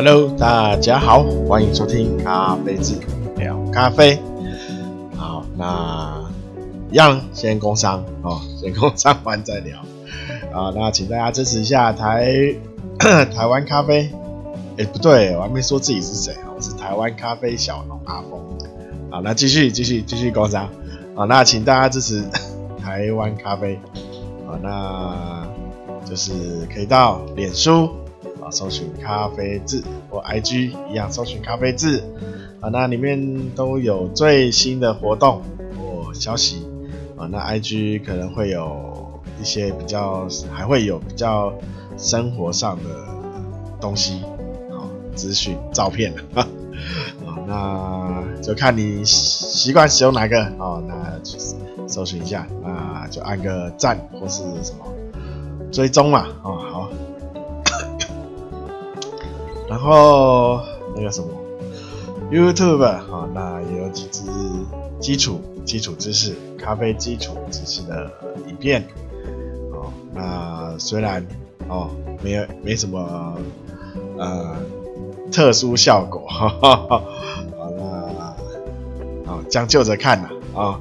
[0.00, 2.94] Hello，大家好，欢迎收听咖啡志
[3.36, 4.16] 聊咖啡。
[5.16, 6.22] 好，那
[6.88, 9.76] 一样先工商哦， 先工商完再聊。
[10.52, 12.32] 啊，那请大家支持一下台
[13.34, 14.08] 台湾咖啡。
[14.76, 18.40] 哎，不对，我还没说自己是谁啊，我是台湾咖啡小农阿峰。
[19.10, 20.68] 好，那继续继续继续工商。
[21.16, 22.22] 好，那请大家支持
[22.80, 23.76] 台湾咖啡。
[24.46, 25.44] 好，那
[26.04, 26.32] 就是
[26.72, 27.90] 可以到脸书。
[28.50, 32.02] 搜寻咖啡志或 IG 一样，搜寻咖啡志
[32.60, 35.42] 啊，那里面都有最新的活动
[35.76, 36.66] 或消息
[37.16, 37.26] 啊。
[37.30, 41.52] 那 IG 可能会有一些比较，还会有比较
[41.96, 42.84] 生活上的
[43.80, 44.22] 东西
[44.70, 46.46] 啊，资讯、照片 啊，
[47.46, 51.20] 那就看你习惯使用哪个啊，那
[51.86, 54.84] 搜寻一下，那就按个赞或是什么
[55.70, 56.90] 追踪嘛啊，好。
[59.68, 60.60] 然后
[60.96, 61.28] 那个什么
[62.32, 64.22] ，YouTube 啊，那也有几支
[64.98, 68.10] 基础基础知识、咖啡基础知识的
[68.48, 68.88] 影片，
[69.72, 71.24] 哦，那虽然
[71.68, 71.90] 哦
[72.22, 73.36] 没有没什么
[74.16, 74.56] 呃
[75.30, 77.02] 特殊效果，哈哈哈，
[77.58, 78.34] 好那
[79.30, 80.80] 好将就着看呐，啊、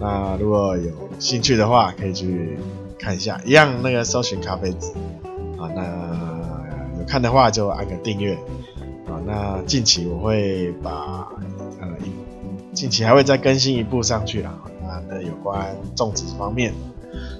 [0.00, 2.58] 那如果有兴趣的话，可以去
[2.98, 4.90] 看一下，一样那个搜寻咖啡志，
[5.60, 6.31] 啊那。
[7.02, 8.34] 看的话就按个订阅。
[9.06, 11.28] 啊，那近期我会把
[11.80, 11.88] 呃
[12.72, 16.72] 近期还会再更新一部上去啦，那那有关种植方面。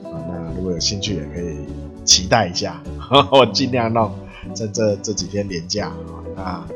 [0.04, 1.56] 啊，那如果有兴趣也可以
[2.04, 2.82] 期待一下，
[3.32, 4.12] 我尽量弄
[4.54, 5.92] 在这这几天连假。
[6.36, 6.66] 啊，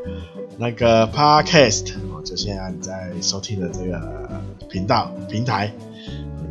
[0.59, 1.93] 那个 Podcast
[2.25, 5.73] 就现在在收听的这个频道平台，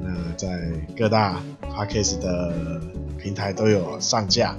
[0.04, 0.60] 那在
[0.98, 2.82] 各大 Podcast 的
[3.18, 4.56] 平台都有上架。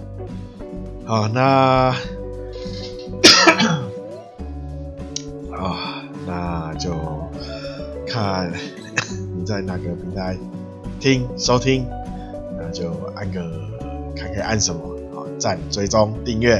[1.07, 1.41] 好，那
[5.55, 6.91] 啊，那就
[8.09, 8.53] 看
[9.37, 10.37] 你在哪个平台
[10.99, 11.87] 听收听，
[12.59, 13.41] 那就按个
[14.17, 14.81] 看可以按什么
[15.15, 16.57] 啊，赞、追踪、订阅，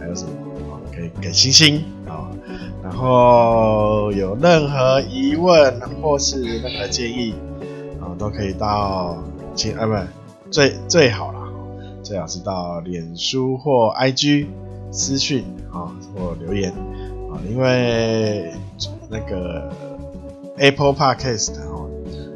[0.00, 0.30] 还有什么
[0.72, 0.74] 啊？
[0.92, 2.28] 可以给星星啊。
[2.82, 7.36] 然后有任何疑问或是任何建议
[8.00, 9.22] 啊，都可以到
[9.54, 9.94] 请啊，不
[10.50, 11.39] 最最好了。
[12.10, 14.48] 最好是到脸书或 IG
[14.90, 16.72] 私讯啊，或留言
[17.30, 18.52] 啊，因为
[19.08, 19.72] 那个
[20.56, 21.88] Apple Podcast 哦，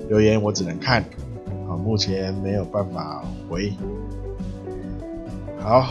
[0.08, 1.02] 留言我只能看
[1.68, 3.72] 啊，目前没有办法回。
[5.58, 5.84] 好，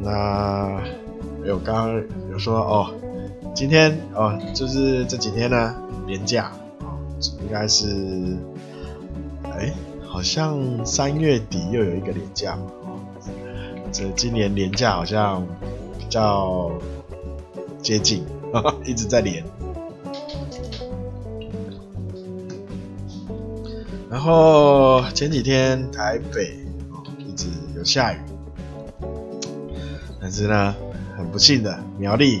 [0.00, 0.80] 那
[1.44, 2.94] 有刚刚有说哦，
[3.54, 5.74] 今天哦，就是这几天呢，
[6.06, 6.44] 年假
[6.80, 6.96] 啊，
[7.42, 8.38] 应该是
[9.42, 9.70] 哎。
[10.16, 12.64] 好像三月底又有一个连假嘛，
[13.92, 15.46] 这今年连假好像
[15.98, 16.72] 比较
[17.82, 18.24] 接近，
[18.86, 19.44] 一直在连。
[24.08, 26.64] 然后前几天台北
[27.18, 28.16] 一直有下雨，
[30.18, 30.74] 但是呢，
[31.14, 32.40] 很不幸的苗栗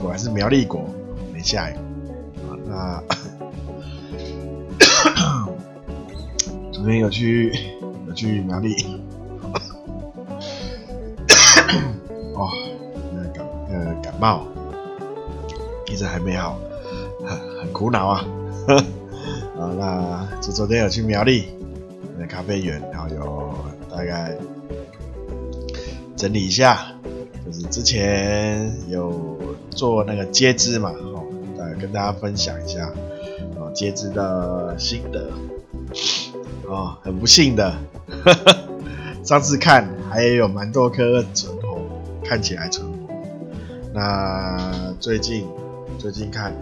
[0.00, 0.88] 果然是苗栗国
[1.34, 1.74] 没下雨
[2.48, 3.02] 啊，那。
[6.88, 7.52] 昨天有去
[8.06, 8.72] 有去苗栗，
[12.34, 12.48] 哦，
[13.12, 14.46] 那、感呃感冒，
[15.86, 16.58] 一直还没好，
[17.26, 18.24] 很很苦恼啊。
[19.60, 21.48] 啊，那就昨天有去苗栗
[22.18, 23.54] 那咖啡园，然后有
[23.94, 24.34] 大概
[26.16, 26.86] 整理一下，
[27.44, 29.38] 就是之前有
[29.68, 31.22] 做那个接枝嘛，哦，
[31.58, 35.30] 大概跟大家分享一下啊接枝的心得。
[36.68, 37.74] 哦，很不幸的，
[39.24, 41.80] 上次看还有蛮多颗存活，
[42.24, 42.94] 看起来存活。
[43.94, 45.46] 那最近
[45.98, 46.54] 最近看，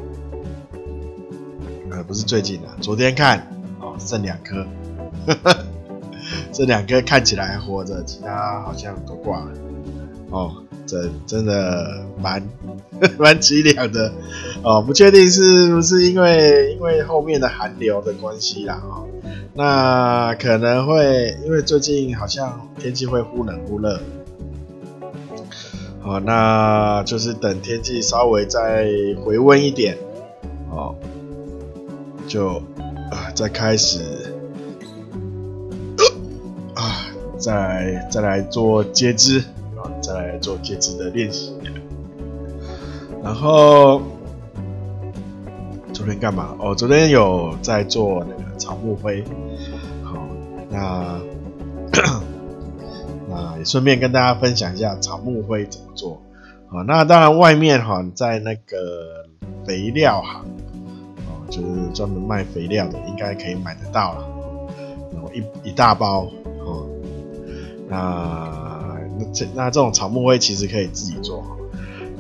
[1.91, 3.47] 呃，不是最近啊，昨天看
[3.81, 4.65] 哦，剩两颗，
[6.53, 9.51] 这两颗看起来还活着，其他好像都挂了。
[10.31, 10.55] 哦，
[10.87, 12.43] 这真的蛮
[13.19, 14.13] 蛮凄凉的
[14.63, 19.09] 哦，不确定是不是因为因为后面的寒流的关系啦，哦。
[19.57, 23.99] 那可能会因为最近好像天气会忽冷忽热，
[26.03, 28.87] 好，那就是等天气稍微再
[29.25, 29.97] 回温一点，
[30.71, 30.95] 哦，
[32.29, 32.63] 就
[33.11, 34.35] 啊再开始
[36.77, 37.07] 啊
[37.39, 39.39] 再再来做接肢
[39.75, 41.55] 啊，再来做接肢的练习。
[43.25, 44.03] 然后
[46.07, 46.55] 昨天干嘛？
[46.61, 49.25] 哦，昨天有在做那个草木灰。
[50.05, 50.25] 好
[50.71, 51.19] 那
[53.29, 56.23] 那也顺便跟大家分享一下草木灰怎么做。
[56.69, 59.27] 好，那当然外面哈，在那个
[59.67, 60.45] 肥料行，
[61.27, 64.29] 哦，就是专门卖肥料的，应该可以买得到了。
[65.13, 66.29] 然后一一大包，
[66.65, 66.87] 哦，
[67.89, 71.43] 那那这那这种草木灰其实可以自己做，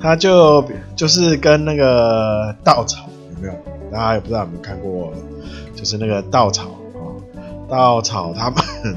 [0.02, 0.64] 它就
[0.96, 3.75] 就是跟那个稻草有没有？
[3.90, 5.12] 大家也不知道有没有看过，
[5.74, 6.98] 就是那个稻草啊，
[7.68, 8.96] 稻草他们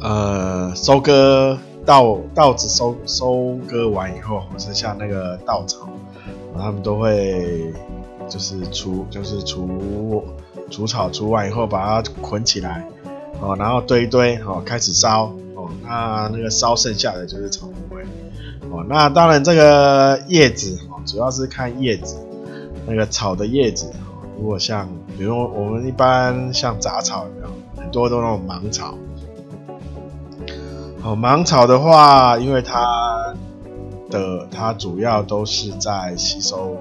[0.00, 1.58] 呃收割。
[1.86, 5.86] 稻稻子收收割完以后，剩下那个稻草，
[6.58, 7.74] 他们都会
[8.26, 10.24] 就是除就是除
[10.70, 12.88] 除草除完以后，把它捆起来，
[13.38, 15.24] 哦，然后堆一堆，哦，开始烧，
[15.54, 18.02] 哦，那那个烧剩下的就是草木灰，
[18.70, 22.16] 哦，那当然这个叶子，哦，主要是看叶子，
[22.86, 23.90] 那个草的叶子，
[24.38, 28.94] 如果像比如我们一般像杂草有没有，很多都那种芒草。
[31.02, 33.34] 哦，芒草的话，因为它
[34.10, 36.76] 的它主要都是在吸收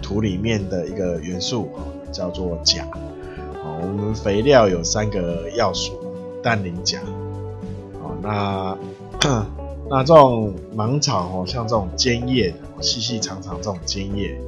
[0.00, 1.68] 土里面的一个元素，
[2.12, 2.84] 叫做钾。
[3.64, 5.92] 哦，我们肥料有三个要素：
[6.42, 7.00] 氮、磷、钾。
[8.00, 8.78] 哦，那
[9.90, 14.38] 那这种芒草哦，像这种尖叶的，细细长长这种尖叶，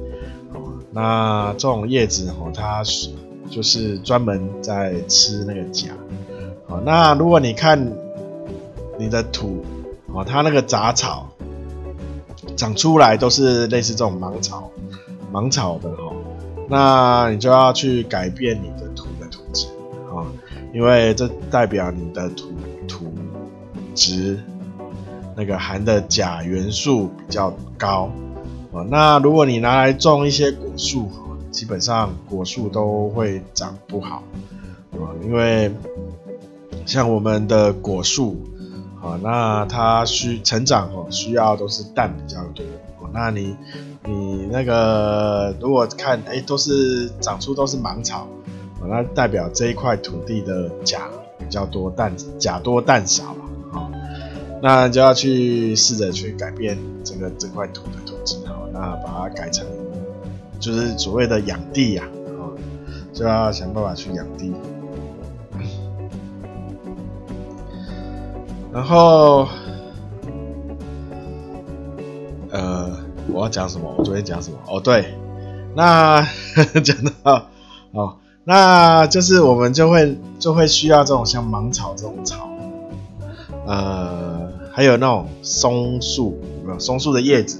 [0.91, 3.09] 那这种叶子哦，它是
[3.49, 5.89] 就是专门在吃那个钾。
[6.67, 7.91] 哦，那如果你看。
[8.99, 9.65] 你的土
[10.13, 11.27] 哦，它那个杂草
[12.55, 14.69] 长出来都是类似这种芒草，
[15.31, 16.13] 芒草的哦，
[16.69, 19.65] 那你就要去改变你的土的土质
[20.13, 20.21] 啊，
[20.71, 22.51] 因为这代表你的土
[22.87, 23.11] 土
[23.95, 24.37] 质
[25.35, 28.11] 那个含的钾元素比较高
[28.73, 28.85] 啊。
[28.89, 31.09] 那如果你拿来种一些果树，
[31.51, 34.23] 基本上果树都会长不好
[34.93, 35.71] 啊，因为
[36.85, 38.37] 像我们的果树。
[39.03, 42.63] 啊，那它需成长哦，需要都是氮比较多
[42.99, 43.09] 哦。
[43.11, 43.57] 那你
[44.05, 48.27] 你那个如果看哎、都是长出都是芒草，
[48.87, 51.09] 那代表这一块土地的钾
[51.39, 53.35] 比较多，氮钾多氮少
[53.73, 53.89] 啊。
[54.61, 58.10] 那就要去试着去改变这个这块土的
[58.81, 59.63] 啊，把它改成
[60.59, 62.03] 就是所谓的养地呀，
[62.39, 62.49] 啊，
[63.13, 64.51] 就要想办法去养地。
[68.73, 69.47] 然后，
[72.49, 72.89] 呃，
[73.31, 73.93] 我要讲什么？
[73.97, 74.57] 我昨天讲什么？
[74.65, 75.13] 哦，对，
[75.75, 76.25] 那
[76.83, 77.47] 讲到
[77.91, 82.49] 哦，那就是我们就会就会需要这种像芒草这种草，
[83.67, 87.59] 呃，还有那种松树，有没有松树的叶子，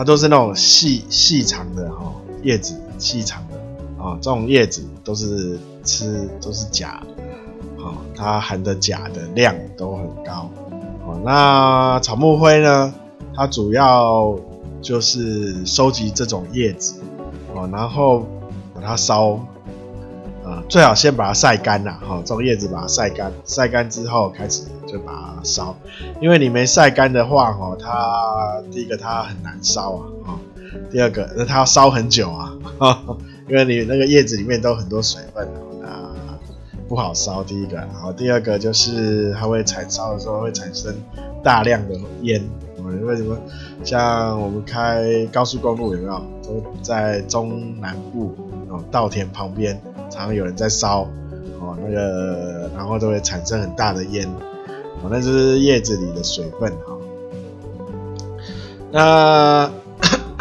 [0.00, 2.12] 它都是那种细细长的哈、哦，
[2.42, 3.56] 叶子细长的
[4.02, 7.02] 啊、哦，这种叶子都是吃都是钾。
[7.76, 10.50] 哦，它含的钾的量都很高。
[11.04, 12.94] 哦，那草木灰呢？
[13.34, 14.34] 它主要
[14.80, 16.94] 就是收集这种叶子，
[17.54, 18.24] 哦，然后
[18.74, 19.38] 把它烧，
[20.42, 25.76] 呃，最好先把它晒干了，哈，这种叶子把它晒干，晒干之后开始就把它烧，
[26.20, 30.38] 因为你没晒干的话，哈，它第一个它很难烧啊，哈，
[30.90, 33.16] 第二个那它要烧很久啊，哈，
[33.48, 35.46] 因为你那个叶子里面都很多水分
[35.84, 36.14] 啊。
[36.88, 40.92] 不好烧，第一个，然后第二个就是它会产烧的时候会产生
[41.40, 42.42] 大量的烟。
[43.04, 43.38] 为什么？
[43.84, 46.20] 像我们开高速公路有没有？
[46.42, 48.34] 都在中南部
[48.68, 49.80] 哦，稻田旁边
[50.10, 51.02] 常常有人在烧
[51.60, 54.28] 哦，那个然后都会产生很大的烟
[55.02, 56.96] 哦，那就是叶子里的水分哈。
[58.92, 59.70] 那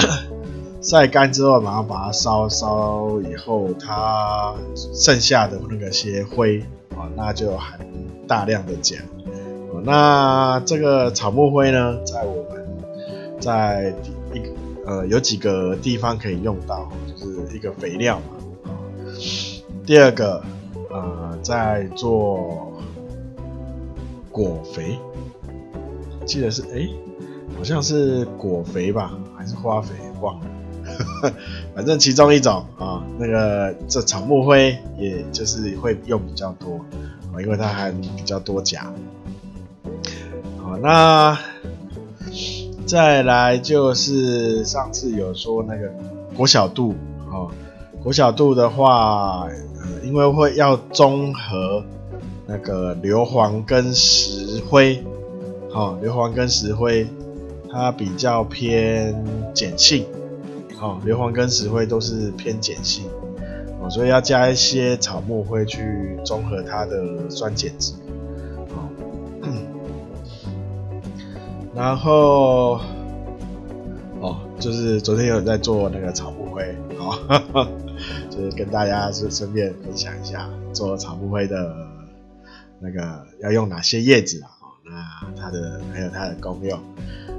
[0.81, 6.59] 晒干之后，然后把它烧烧以后，它剩下的那个些灰
[6.95, 7.79] 啊，那就含
[8.27, 8.97] 大量的钾。
[9.83, 12.67] 那这个草木灰呢，在我们
[13.39, 13.93] 在
[14.33, 14.41] 一
[14.85, 18.35] 呃有几个地方可以用到，就是一个肥料嘛。
[19.85, 20.43] 第二个
[20.89, 22.68] 呃，在做
[24.39, 24.97] 果肥，
[26.25, 26.87] 记得是哎、
[27.57, 30.45] 好像是果肥吧，还是花肥，忘了。
[31.75, 36.75] 反正其中一种啊，那个这草木灰，也就是会用比较多
[37.33, 38.93] 啊，因为它含比较多钾。
[40.57, 41.37] 好，那
[42.85, 45.91] 再来就是上次有说那个
[46.33, 46.95] 果小度
[47.29, 47.51] 啊，
[48.01, 49.49] 果小度的话，
[50.01, 51.83] 因为会要中和
[52.49, 55.03] 那个硫磺跟石灰，
[55.69, 57.07] 好，硫磺跟石灰，
[57.71, 59.13] 它比较偏
[59.53, 60.03] 碱性。
[60.81, 63.05] 哦，硫磺跟石灰都是偏碱性，
[63.81, 67.91] 哦，所以要加一些草木灰去中和它的酸碱值，
[68.69, 68.89] 哦，
[71.75, 72.79] 然后
[74.21, 76.63] 哦，就是昨天有在做那个草木灰，
[76.97, 77.67] 哦，
[78.31, 81.75] 就是跟大家是顺便分享一下做草木灰的
[82.81, 84.49] 那个要用哪些叶子啊，
[84.85, 86.79] 那它的还有它的功用，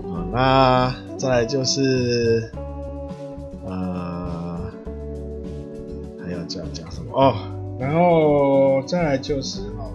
[0.04, 2.50] 哦，那再来就是
[3.66, 4.60] 呃，
[6.24, 7.12] 还要讲讲什么？
[7.12, 7.34] 哦，
[7.78, 9.90] 然后再来就是哦。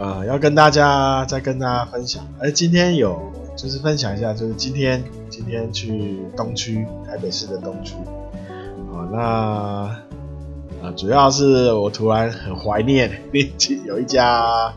[0.00, 7.94] 呃，要跟大家再跟大家分享，哎，今天有就是分享一下，就是今天今天去东区台北市的东区，
[8.92, 9.96] 啊，那
[10.96, 13.10] 主要是我突然很怀念，
[13.86, 14.72] 有一家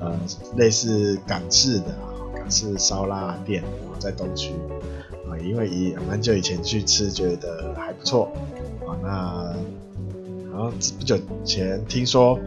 [0.00, 0.18] 呃
[0.56, 1.86] 类似港式的
[2.34, 4.52] 港式烧腊店啊，在东区
[5.28, 8.30] 啊，因为以蛮久以前去吃，觉得还不错
[8.86, 9.54] 啊，那
[10.50, 12.38] 然后不久前听说。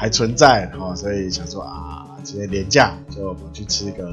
[0.00, 4.08] 还存在哈，所以想说啊，今天廉价就跑去吃一个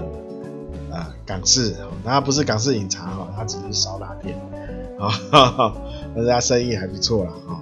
[0.92, 4.36] 啊港式，那不是港式饮茶哈，它只是烧腊店
[4.98, 5.76] 啊，
[6.16, 7.62] 那家生意还不错啦哈。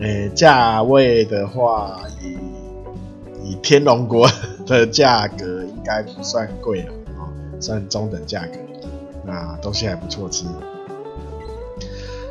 [0.00, 2.36] 诶，价位的话，以
[3.50, 4.28] 以天龙国
[4.66, 7.26] 的价格应该不算贵了啊，
[7.60, 8.58] 算中等价格，
[9.24, 10.44] 那东西还不错吃。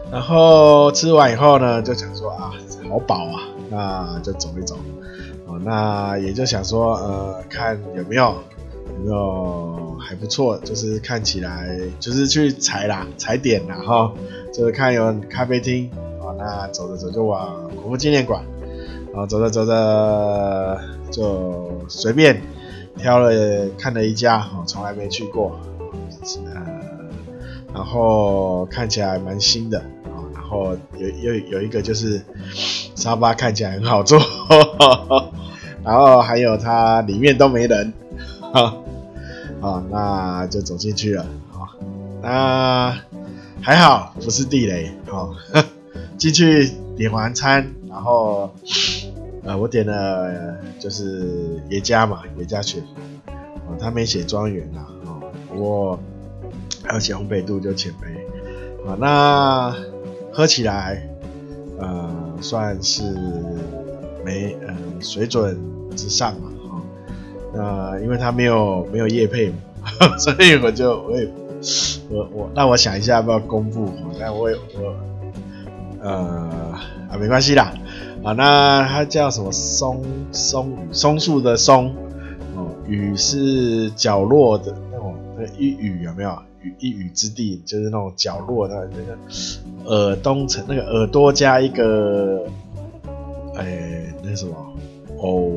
[0.09, 2.53] 然后吃完以后呢，就想说啊，
[2.89, 4.77] 好饱啊，那就走一走。
[5.45, 14.13] 哦，那也就想说，呃，看有没有有没有还不错，就是看起来就是去踩啦，踩点啦哈，
[14.53, 15.89] 就是看有咖啡厅，
[16.37, 18.43] 那走着走就往国父纪念馆，
[19.11, 20.79] 然后走着走着
[21.11, 22.41] 就随便
[22.97, 23.31] 挑了
[23.77, 25.59] 看了一家，哦，从来没去过，
[26.53, 26.61] 呃，
[27.73, 32.21] 然后看起来蛮新的，啊，然后有有有一个就是
[32.95, 34.19] 沙发看起来很好坐。
[35.83, 37.93] 然后还有它里面都没人，
[39.61, 41.71] 啊，那就走进去了，啊，
[42.21, 42.97] 那
[43.61, 45.33] 还好不是地雷，好，
[46.17, 48.49] 进去点完餐，然后
[49.43, 54.87] 呃我点了就是耶加嘛，耶加雪佛，啊，他没写庄园，啊，
[55.47, 55.99] 不过
[56.83, 58.07] 还有写红北度就浅杯，
[58.89, 59.75] 啊，那
[60.33, 61.07] 喝起来
[61.79, 62.09] 呃
[62.41, 63.03] 算是
[64.25, 65.57] 没呃水准。
[65.95, 66.81] 之上嘛，哈，
[67.55, 69.55] 那因为他没有没有业配嘛，
[70.19, 71.27] 所以我就我也
[72.07, 74.95] 我我那我想一下要不要公布，那我我
[76.07, 77.73] 呃啊没关系啦，
[78.23, 81.93] 啊那它叫什么松松松树的松
[82.55, 86.37] 哦，雨是角落的那种那一雨有没有？
[86.61, 92.43] 雨一雨之地就是那种角落的那个耳东城那个耳朵加一个
[93.55, 94.55] 哎、那什么
[95.19, 95.51] 偶。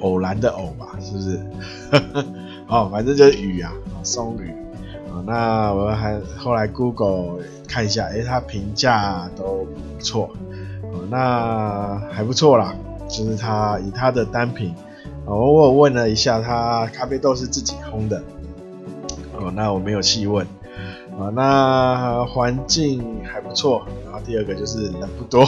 [0.00, 1.40] 偶然的偶吧，是不是？
[2.70, 3.72] 哦，反正就是雨啊，
[4.04, 4.54] 松雨
[5.10, 5.22] 啊。
[5.26, 10.30] 那我还后来 Google 看一下，诶、欸，它评价都不错，
[10.82, 12.74] 哦，那还不错啦。
[13.08, 14.74] 就是它以它的单品，
[15.24, 18.22] 哦，我问了一下，它咖啡豆是自己烘的，
[19.34, 20.46] 哦，那我没有细问，
[21.18, 23.82] 啊，那环境还不错。
[24.04, 25.46] 然后第二个就是人不多，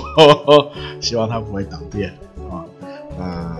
[1.00, 2.12] 希望它不会倒店
[2.50, 2.64] 啊，
[3.18, 3.56] 啊。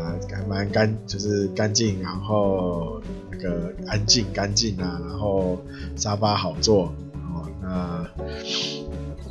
[0.49, 3.01] 蛮干，就是干净，然后
[3.41, 5.59] 个安静干净啊，然后
[5.97, 6.93] 沙发好坐，
[7.33, 8.07] 哦，那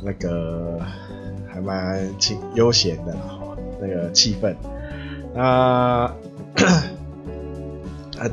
[0.02, 0.80] 那个
[1.48, 4.54] 还蛮清悠闲的，哦，那个气氛，
[5.34, 5.42] 那
[8.18, 8.30] 啊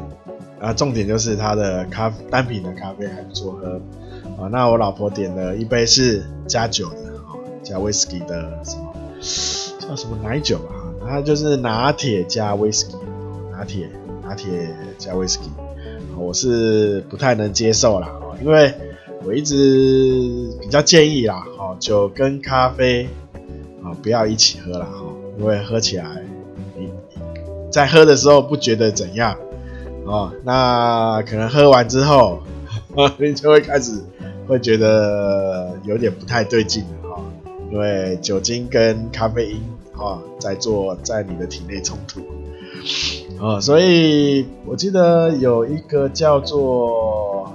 [0.59, 3.79] 啊，重点就是它的咖单品的咖啡还不错喝，
[4.41, 8.93] 啊，那我老婆点了一杯是加酒的，哦，加威士忌的什么
[9.79, 10.73] 叫什么奶酒啊？
[11.09, 12.97] 它就是拿铁加威士忌，
[13.51, 13.89] 拿铁
[14.23, 15.49] 拿铁加威士忌，
[16.17, 18.09] 我是不太能接受啦，
[18.41, 18.73] 因为
[19.23, 23.07] 我一直比较建议啦，哦，酒跟咖啡
[23.83, 24.87] 啊不要一起喝啦，
[25.37, 26.05] 因为喝起来
[26.75, 26.89] 你
[27.71, 29.37] 在喝的时候不觉得怎样，
[30.05, 32.39] 哦，那可能喝完之后
[33.19, 34.01] 你 就会开始
[34.47, 37.21] 会觉得有点不太对劲了哈，
[37.71, 39.76] 因为酒精跟咖啡因。
[39.97, 42.21] 啊，在做在你的体内冲突，
[43.43, 47.51] 啊，所以我记得有一个叫做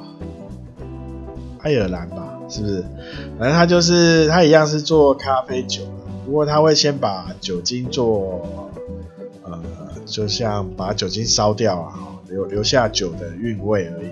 [1.60, 2.84] 爱尔兰吧，是不是？
[3.38, 5.82] 反正他就是他一样是做咖啡酒，
[6.26, 8.44] 不过他会先把酒精做，
[9.44, 9.62] 呃，
[10.04, 14.10] 就像把酒精烧掉啊，留留下酒的韵味而已，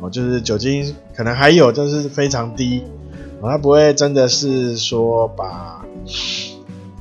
[0.00, 2.82] 哦，就是酒精可能还有，就是非常低，
[3.40, 5.82] 他不会真的是说把，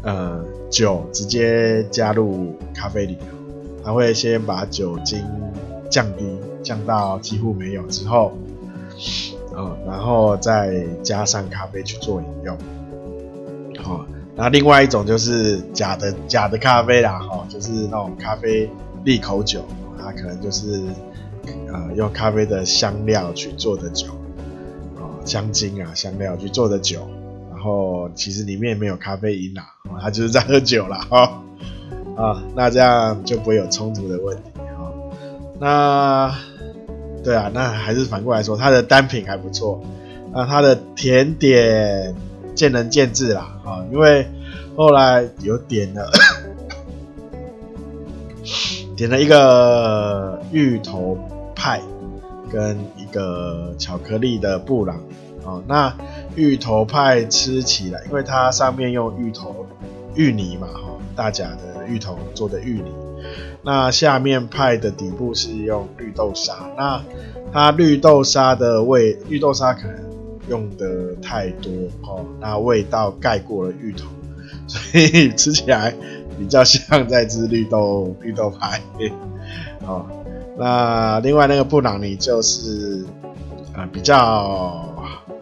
[0.04, 0.42] 呃。
[0.72, 3.18] 酒直接加入咖啡里，
[3.84, 5.24] 他会先把酒精
[5.90, 6.26] 降低，
[6.64, 8.32] 降到几乎没有之后，
[9.56, 12.58] 嗯，然后再加上咖啡去做饮用。
[13.84, 18.70] 好，那另外一种就是假的假的咖啡啦，哈，就是那种咖啡
[19.04, 19.66] 利口酒，
[20.00, 20.82] 它可能就是
[21.72, 24.08] 呃用咖啡的香料去做的酒，
[24.96, 27.08] 啊，香精啊香料去做的酒，
[27.62, 29.64] 后其实里面没有咖啡因啦，
[30.02, 31.06] 他就是在喝酒啦。
[31.10, 31.42] 哈，
[32.18, 34.44] 啊，那这样就不会有冲突的问题，
[34.78, 34.92] 哈，
[35.60, 36.34] 那
[37.24, 39.82] 对啊，那还是反过来说，它的单品还不错，
[40.34, 42.16] 那它的甜点。
[42.54, 44.28] 见仁见智啦，啊，因为
[44.76, 46.12] 后来有点了，
[48.98, 51.18] 点了一个芋头
[51.56, 51.80] 派
[52.52, 54.98] 跟一个巧克力的布朗，
[55.46, 55.96] 啊，那
[56.36, 59.66] 芋头派吃起来，因为它上面用芋头
[60.16, 62.92] 芋泥嘛，哈，大甲的芋头做的芋泥，
[63.64, 67.02] 那下面派的底部是用绿豆沙，那
[67.52, 70.12] 它绿豆沙的味，绿豆沙可能。
[70.50, 71.72] 用的太多
[72.02, 74.10] 哦，那味道盖过了芋头，
[74.68, 75.94] 所以吃起来
[76.38, 78.82] 比较像在吃绿豆绿豆派。
[79.86, 80.06] 哦，
[80.58, 83.06] 那另外那个布朗尼就是
[83.74, 84.84] 呃比较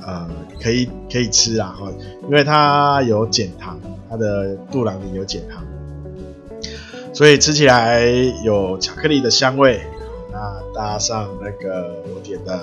[0.10, 0.30] 呃
[0.62, 1.92] 可以可以吃啊，哈，
[2.24, 5.64] 因为它有减糖，它的布朗尼有减糖，
[7.14, 8.04] 所以吃起来
[8.44, 9.82] 有巧克力的香味。
[10.32, 12.60] 那搭上那个我点的。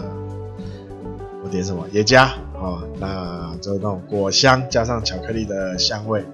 [1.43, 1.87] 我点什么？
[1.93, 6.25] 椰加哦，那就那种果香加上巧克力的香味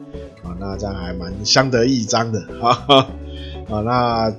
[0.43, 3.07] 啊、那这样还蛮相得益彰的哈
[3.69, 4.35] 啊、那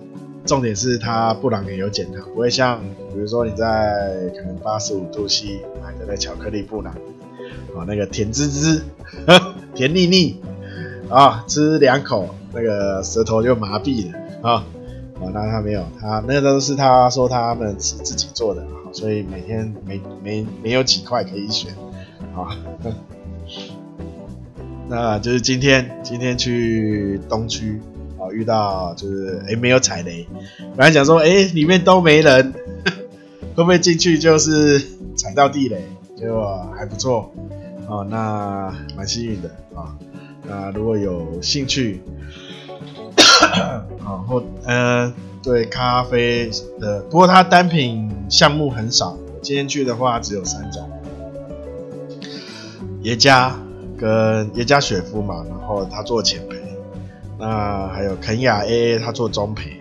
[0.46, 2.80] 重点是它布朗也有减糖，不会像
[3.14, 6.94] 比如说你在可能八十五度 C 买的那巧克力布朗
[7.76, 8.84] 啊，那个甜滋滋、
[9.74, 10.42] 甜腻腻
[11.10, 14.66] 啊，吃两口那个舌头就麻痹了啊。
[15.20, 18.66] 哦，那他没有，他那个都是他说他们是自己做的。
[18.92, 21.74] 所以每天没没没有几块可以选，
[22.36, 22.56] 啊，
[24.88, 27.82] 那就是今天今天去东区，
[28.34, 30.28] 遇到就是哎、欸、没有踩雷，
[30.76, 32.54] 本来想说哎、欸、里面都没人，
[33.56, 34.80] 会不会进去就是
[35.16, 35.82] 踩到地雷？
[36.18, 37.34] 结果还不错
[37.88, 39.96] 哦，那蛮幸运的啊。
[40.48, 42.02] 那如果有兴趣，
[44.04, 45.06] 啊 或嗯。
[45.06, 49.18] 呃对咖啡的，不过它单品项目很少。
[49.42, 50.90] 今天去的话只有三种，
[53.02, 53.54] 耶加
[53.98, 56.56] 跟耶加雪夫嘛，然后他做浅焙，
[57.38, 59.80] 那还有肯雅 AA 他做中培，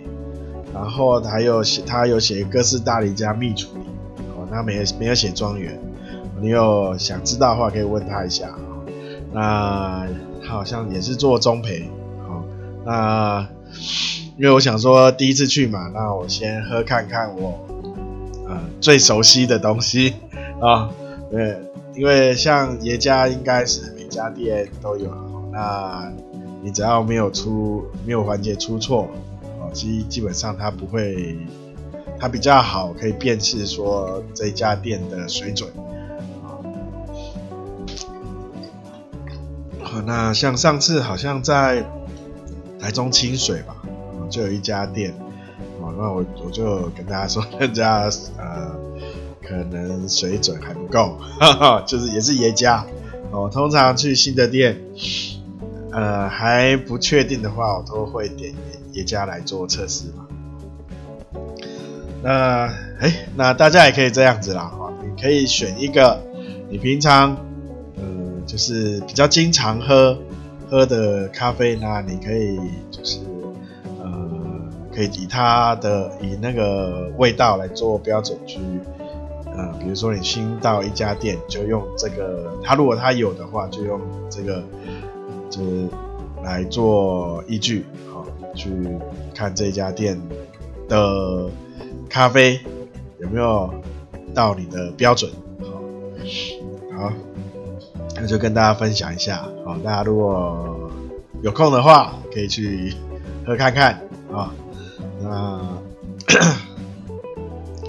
[0.74, 3.84] 然后还有写他有写哥斯大黎加蜜处理，
[4.36, 5.78] 哦，那没有没有写庄园，
[6.40, 8.48] 你有想知道的话可以问他一下。
[9.32, 10.06] 那
[10.42, 11.88] 他好像也是做中培，
[12.26, 12.44] 好，
[12.84, 13.48] 那。
[14.38, 17.66] 因为我想说第一次去嘛，那我先喝看看我，
[18.48, 20.14] 呃，最熟悉的东西
[20.58, 20.90] 啊，
[21.30, 21.58] 对，
[21.94, 25.10] 因为像耶加应该是每家店都有，
[25.52, 26.10] 那
[26.62, 29.08] 你只要没有出没有环节出错，
[29.60, 31.36] 哦，基基本上它不会，
[32.18, 35.68] 它比较好可以辨识说这家店的水准，
[39.82, 41.84] 好，那像上次好像在
[42.80, 43.76] 台中清水吧。
[44.30, 45.12] 就有一家店，
[45.78, 48.74] 哦，那我我就跟大家说， 那家呃
[49.46, 52.86] 可能水准还不够，哈哈，就是也是耶加，
[53.30, 54.80] 哦，通常去新的店，
[55.92, 58.52] 呃还不确定的话，我都会点
[58.94, 60.26] 耶加来做测试嘛。
[62.22, 62.66] 那
[63.00, 66.20] 哎、那大家也可以这样子啦，哈，你可以选一个
[66.68, 67.36] 你平常
[67.96, 68.02] 呃
[68.46, 70.18] 就是比较经常喝
[70.68, 72.58] 喝的咖啡，那你可以
[72.90, 73.20] 就是
[74.00, 74.28] 呃。
[74.94, 78.58] 可以以它的以那个味道来做标准去，
[79.46, 84.62] 呃，比如说你新到一家店，就用这个，它如果它有的话，就用这个，
[85.52, 85.86] 就是
[86.42, 88.72] 来做依据，好，去
[89.34, 90.18] 看这家店
[90.88, 91.50] 的
[92.08, 92.58] 咖啡
[93.20, 93.72] 有没有
[94.34, 95.30] 到你的标准，
[96.96, 97.12] 好，
[98.16, 100.90] 那就跟大家分享一下，好，大家如果
[101.42, 102.94] 有空的话，可以去
[103.46, 104.00] 喝看看，
[104.32, 104.52] 啊。
[105.20, 105.28] 那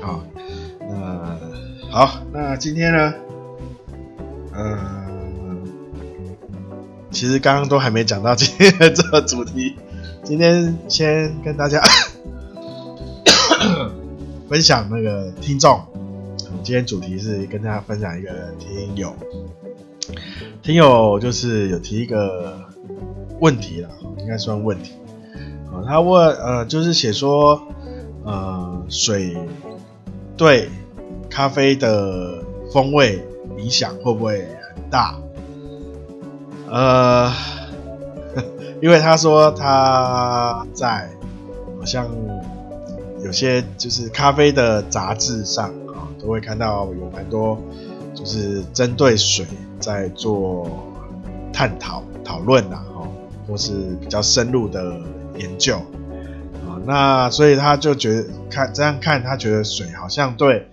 [0.02, 0.21] 好，
[0.80, 1.39] 那
[1.89, 3.13] 好，那今天呢？
[4.56, 4.78] 嗯、
[7.13, 9.76] 其实刚刚都还没讲到今天的这个主题。
[10.23, 11.82] 今天先跟大家
[14.49, 15.80] 分享那个听众。
[16.63, 19.13] 今天主题是跟大家分享一个听友，
[20.62, 22.58] 听友就是有提一个
[23.39, 24.93] 问题了，应该算问题。
[25.86, 27.62] 他问，呃，就是写说，
[28.23, 29.36] 呃，水
[30.38, 30.69] 对
[31.30, 33.21] 咖啡的风味
[33.58, 35.19] 影响会不会很大？
[36.73, 37.31] 呃，
[38.81, 41.07] 因为他说他在
[41.77, 42.07] 好像
[43.23, 47.62] 有些就是咖啡的杂志上啊，都会看到有蛮多
[48.15, 49.45] 就是针对水
[49.79, 50.67] 在做
[51.53, 53.07] 探讨讨论呐，哦，
[53.47, 54.99] 或是比较深入的
[55.38, 55.79] 研究。
[56.86, 60.67] 那所以他就觉得看这样看，他觉得水好像对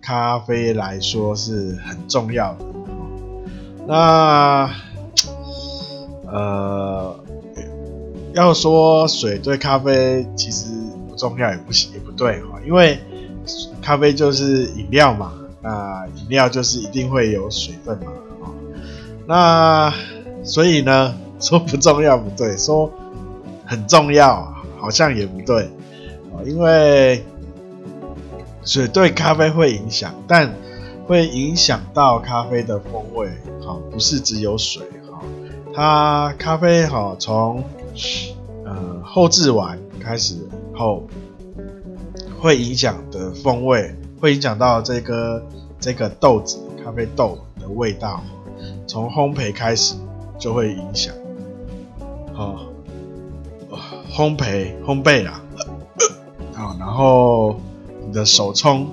[0.00, 2.64] 咖啡来说是很重要的。
[3.86, 4.70] 那
[6.34, 7.16] 呃，
[8.34, 10.66] 要说水对咖啡其实
[11.08, 12.98] 不重要也不行也不对哈，因为
[13.80, 18.12] 咖啡就是饮料嘛，那饮料就是一定会有水分嘛。
[19.26, 19.94] 那
[20.42, 22.90] 所以呢，说不重要不对，说
[23.64, 24.52] 很重要。
[24.76, 25.70] 好像也不对，
[26.44, 27.24] 因为
[28.66, 30.52] 水对咖啡会影响，但
[31.06, 33.26] 会影响到咖啡的风味，
[33.64, 34.82] 哈，不是只有水，
[35.74, 37.64] 它咖啡好从
[38.64, 40.36] 呃后制完开始
[40.74, 41.02] 后，
[42.40, 45.44] 会影响的风味，会影响到这个
[45.80, 48.22] 这个豆子咖啡豆的味道，
[48.86, 49.96] 从烘焙开始
[50.38, 51.14] 就会影响，
[52.32, 52.60] 好。
[54.14, 55.42] 烘焙烘焙啦，
[56.52, 57.56] 好，然后
[58.06, 58.86] 你的手冲，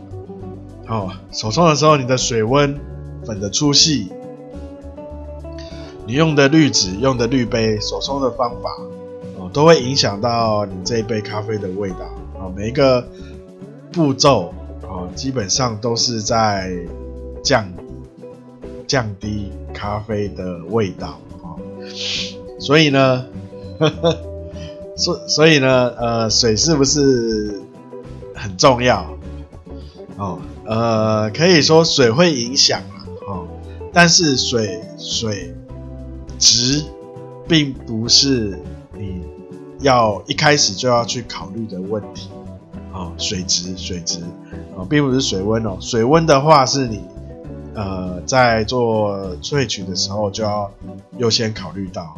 [0.88, 2.76] 哦，手冲的时候你的水温、
[3.24, 4.12] 粉的粗细，
[6.06, 8.70] 你用的滤纸、用的滤杯、手冲的方法，
[9.38, 12.06] 哦，都会影响到你这一杯咖啡的味道。
[12.40, 13.08] 哦，每一个
[13.92, 16.72] 步骤，哦，基本上都是在
[17.44, 17.72] 降
[18.88, 21.20] 降低咖啡的味道。
[21.42, 21.60] 哦，
[22.60, 23.26] 所以呢，
[23.80, 24.18] 呵呵。
[24.98, 27.60] 所所以呢，呃，水是不是
[28.36, 29.06] 很重要？
[30.18, 33.48] 哦，呃，可以说水会影响啊，哦，
[33.94, 35.56] 但是水水
[36.42, 36.84] 值
[37.48, 38.60] 并不是
[38.98, 39.22] 你
[39.80, 42.30] 要一开始就要去考虑的问题，
[42.92, 44.20] 哦，水质水质。
[44.76, 47.02] 哦，并不是水温哦，水温的话是你
[47.76, 50.70] 呃在做萃取的时候就要
[51.18, 52.18] 优先考虑到，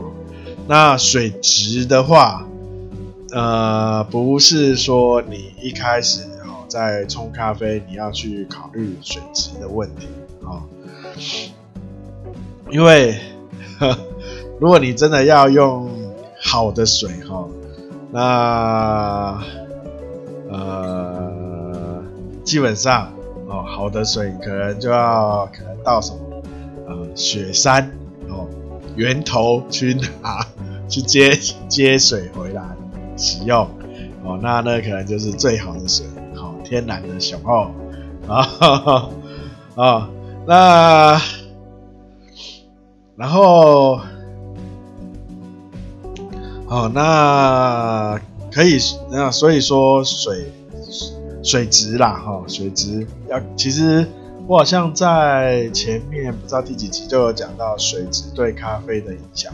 [0.68, 2.48] 那水质的话。
[3.36, 10.06] 呃，不是说你一开始哦，在冲咖啡，你要去考虑水质的问题
[10.42, 10.62] 哦，
[12.70, 13.20] 因为
[14.60, 15.90] 如果你真的要用
[16.42, 17.46] 好的水哈、
[18.12, 19.42] 那
[20.50, 22.04] 呃，
[22.44, 23.12] 基本上
[23.48, 26.20] 哦，好的水可能就要可能到什么
[26.88, 27.92] 呃雪山
[28.30, 28.48] 哦
[28.96, 30.46] 源头去拿
[30.88, 31.36] 去接
[31.68, 32.64] 接水回来。
[33.16, 33.68] 使用
[34.24, 36.04] 哦，那那可能就是最好的水，
[36.36, 37.72] 好、哦、天然的雄厚
[38.28, 38.48] 啊
[39.76, 40.10] 啊，
[40.48, 41.22] 那
[43.16, 44.00] 然后
[46.74, 48.20] 哦，那
[48.52, 48.80] 可以
[49.12, 50.52] 那所以说水
[51.44, 54.08] 水质啦哈、哦，水质要其实
[54.48, 59.54] 我好像在前面不知道第几集就有讲到水质对咖啡的影响。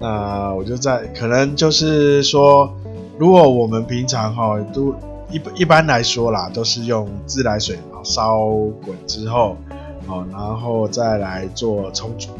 [0.00, 2.74] 那我就在可能就是说，
[3.18, 4.94] 如果我们平常哈都
[5.30, 8.46] 一一般来说啦，都是用自来水烧
[8.82, 9.58] 滚之后，
[10.06, 12.30] 哦，然后再来做冲煮。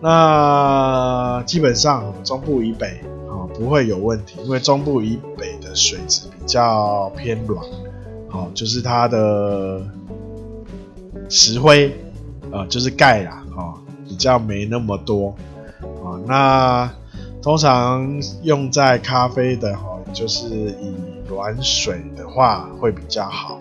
[0.00, 7.64] 那基本上中部以北啊不会有问题，因为中部以北的水质比较偏软，
[8.28, 9.82] 好，就是它的
[11.28, 11.96] 石灰
[12.52, 13.74] 啊，就是钙啦，哈，
[14.06, 15.34] 比较没那么多。
[16.04, 16.90] 啊那
[17.42, 20.94] 通常用在咖啡的哈，就是以
[21.28, 23.60] 软水的话会比较好。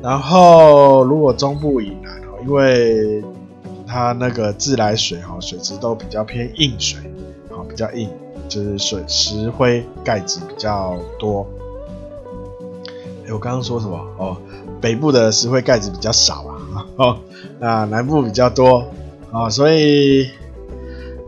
[0.00, 3.20] 然后如果中部以南，因为
[3.88, 7.00] 它那个自来水哈，水质都比较偏硬水，
[7.50, 8.10] 好比较硬，
[8.48, 11.46] 就是水石灰钙质比较多。
[13.26, 13.98] 欸，我刚刚说什么？
[14.18, 14.36] 哦，
[14.80, 17.18] 北部的石灰钙质比较少啊，哦，
[17.58, 18.84] 那南部比较多
[19.32, 20.28] 啊，所以。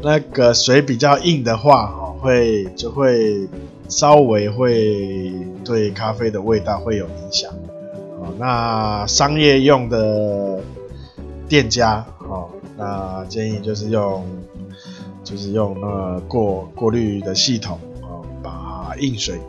[0.02, 3.46] 那个水比较硬的话，哦，会就会
[3.86, 5.30] 稍微会
[5.62, 7.52] 对咖啡的味道会有影响。
[8.18, 10.58] 哦，那商业用的
[11.50, 14.24] 店家，哦，那建议就是用，
[15.24, 19.40] 就是用那个过过滤的系统，哦，把硬水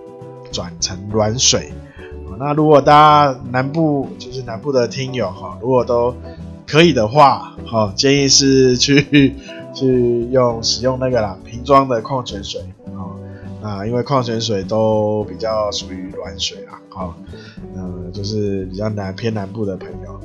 [0.51, 1.71] 转成软水。
[2.27, 2.91] 哦那如果大
[3.31, 6.15] 家南部就是南部的听友，哈，如果都
[6.65, 9.35] 可以的话，哦，建议是去。
[9.73, 13.15] 去用使用那个啦，瓶装的矿泉水，哦，
[13.63, 17.15] 啊，因为矿泉水都比较属于软水啊，好，
[17.73, 20.19] 嗯，就是比较南偏南部的朋友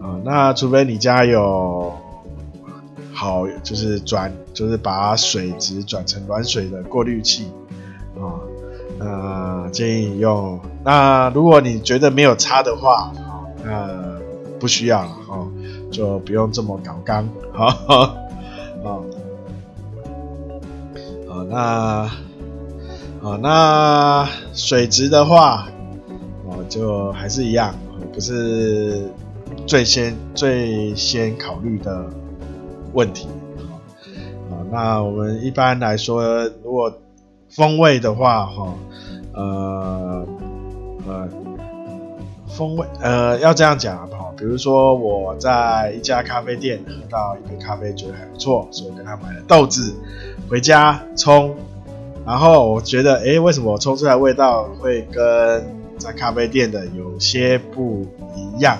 [0.00, 1.92] 啊，那除非你家有
[3.12, 7.46] 好，就是转，就是把水质转成软水的过滤器
[8.18, 8.40] 啊，
[8.98, 10.60] 那建议用。
[10.84, 13.10] 那如果你觉得没有差的话，
[13.64, 13.88] 那
[14.58, 15.48] 不需要了，哦，
[15.90, 18.16] 就不用这么搞刚，好，好，
[21.28, 22.10] 好，那。
[23.22, 25.66] 啊，那水质的话，
[26.44, 27.74] 哦，就还是一样，
[28.12, 29.10] 不是
[29.66, 32.06] 最先最先考虑的
[32.92, 33.28] 问题。
[34.50, 36.92] 啊，那我们一般来说，如果
[37.48, 38.74] 风味的话，哈，
[39.32, 40.26] 呃，
[41.06, 41.28] 呃，
[42.48, 49.94] 风味，呃，要这样讲啊，比如说我在一家咖啡店喝到一杯咖啡，觉得还不错，所以我跟他买了豆子
[50.48, 51.54] 回家冲。
[52.26, 55.64] 然后我觉得，诶，为什么我冲出来味道会跟
[55.96, 58.04] 在咖啡店的有些不
[58.34, 58.78] 一样？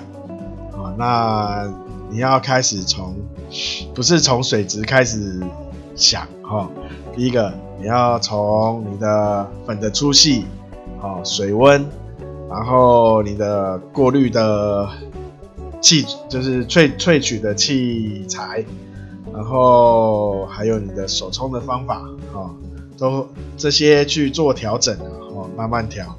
[0.97, 1.71] 那
[2.09, 3.15] 你要开始从，
[3.93, 5.41] 不是从水质开始
[5.95, 6.69] 想哈。
[7.15, 10.45] 第一个，你要从你的粉的粗细，
[11.01, 11.85] 啊，水温，
[12.49, 14.89] 然后你的过滤的
[15.81, 18.65] 器，就是萃萃取的器材，
[19.33, 21.95] 然后还有你的手冲的方法，
[22.33, 22.49] 啊。
[22.99, 24.97] 都这些去做调整
[25.31, 26.17] 哦，慢慢调，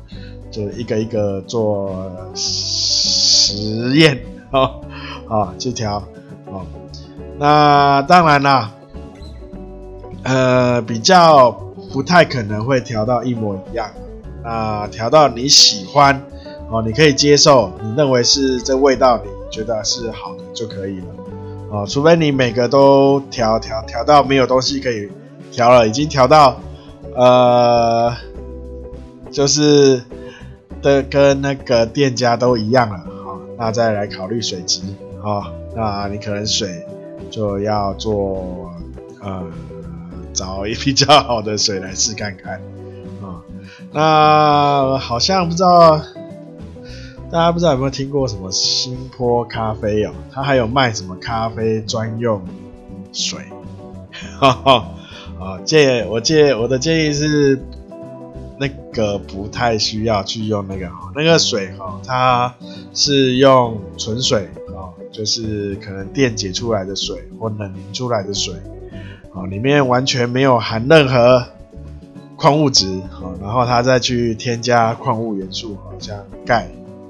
[0.48, 1.92] 就一个一个做
[2.36, 4.16] 实验
[4.52, 4.80] 哦，
[5.28, 6.02] 啊去调
[6.46, 6.64] 哦。
[7.38, 8.72] 那当然啦，
[10.24, 11.50] 呃，比较
[11.92, 13.90] 不太可能会调到一模一样。
[14.42, 16.22] 那调到你喜欢
[16.70, 21.06] 哦，你可以接受，你认为是这味道你觉得是好的就可以了
[21.70, 21.86] 哦。
[21.86, 25.10] 除非你每个都调调调到没有东西可以
[25.52, 26.56] 调了，已经调到。
[27.16, 28.14] 呃，
[29.32, 30.00] 就是
[30.80, 33.00] 的跟那个店家都一样了，
[33.58, 34.80] 那再来考虑水质
[35.22, 36.86] 啊，那你可能水
[37.28, 38.72] 就要做
[39.20, 39.44] 呃，
[40.32, 42.54] 找一比较好的水来试看看
[43.20, 43.42] 啊。
[43.92, 46.00] 那好像不知道
[47.30, 52.40] 大家不知道有没有听过什么新坡咖啡哦，它还有卖什么咖啡专用
[53.12, 53.40] 水，
[54.38, 54.88] 哈哈。
[55.38, 57.62] 啊，建我建我的建议是，
[58.58, 62.54] 那个不太需要去用那个哈，那个水哈，它
[62.92, 68.54] 是用纯水啊，就是可能电解出来的水或冷凝出来的水，
[69.32, 71.44] 啊，里面完全没有含任何
[72.36, 76.68] 矿物质啊，然后它再去添加矿物元素，好像钙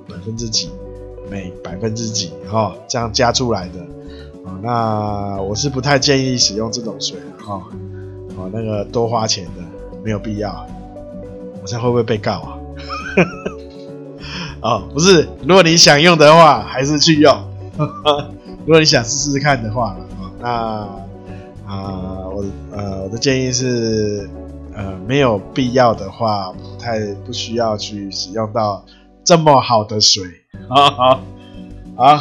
[0.08, 0.70] 百分之几，
[1.30, 3.80] 镁百分之几哈，这样加出来的，
[4.44, 7.62] 啊，那我是不太建议使用这种水哈。
[8.36, 9.62] 哦，那个多花钱的
[10.04, 10.64] 没有必要，
[11.68, 12.56] 我想会不会被告啊？
[14.64, 17.30] 哦，不是，如果你想用的话，还是去用。
[18.64, 21.84] 如果你想试试看的话，哦，那啊，
[22.24, 24.30] 呃，我呃我的建议是，
[24.74, 28.82] 呃，没有必要的话，不太不需要去使用到
[29.22, 30.24] 这么好的水。
[30.70, 31.20] 好 好
[31.96, 32.16] 好。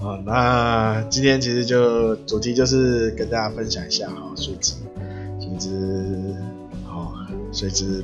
[0.00, 4.72] 好，那今天其实就主题就是跟大家分享一下哈，水质，
[5.38, 6.34] 水质，
[7.52, 8.02] 好，水质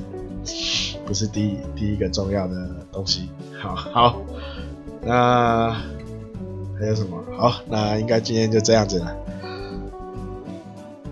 [1.05, 3.29] 不是第一第一个重要的东西。
[3.59, 4.21] 好好，
[5.03, 5.71] 那
[6.79, 7.17] 还有什么？
[7.35, 9.15] 好，那应该今天就这样子了。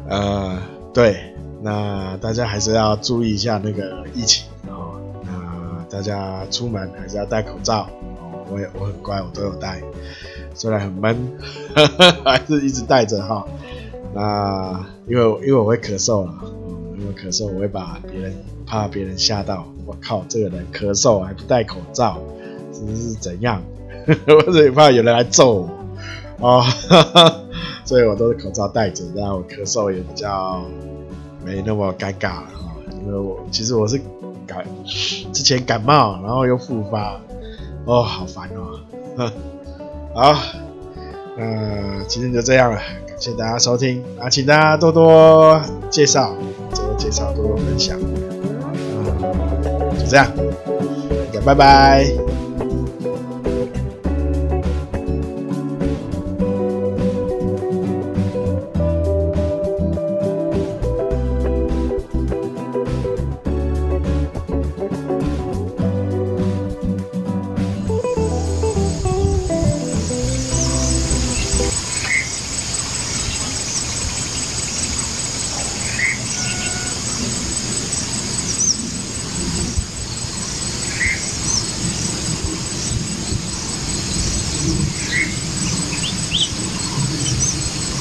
[0.07, 0.57] 呃，
[0.93, 5.01] 对，那大家还是要注意一下那个疫情哦。
[5.23, 7.89] 那大家出门还是要戴口罩
[8.21, 8.45] 哦。
[8.49, 9.81] 我也我很乖，我都有戴。
[10.53, 11.37] 虽然很闷，
[12.23, 13.45] 还是一直戴着哈。
[14.13, 16.33] 那因为因为我会咳嗽了，
[16.97, 18.33] 因为咳嗽我会把别人
[18.65, 19.65] 怕别人吓到。
[19.85, 22.19] 我靠，这个人咳嗽还不戴口罩，
[22.73, 23.61] 这是怎样？
[24.27, 25.69] 我最怕有人来揍我
[26.39, 26.63] 哦，
[27.85, 30.61] 所以我都是口罩戴着，然后我咳嗽也比较
[31.45, 32.75] 没那么尴尬了哈。
[33.05, 33.99] 因为我其实我是
[34.45, 37.19] 感之前感冒，然后又复发，
[37.85, 38.79] 哦，好烦哦。
[40.13, 40.33] 好，
[41.37, 46.35] 那今天就这样了，感谢大家收听啊，请大家多多介绍，
[46.97, 47.97] 介绍，多多分享，
[48.61, 48.73] 啊，
[49.99, 50.31] 就这样，
[51.33, 52.26] 大家拜拜。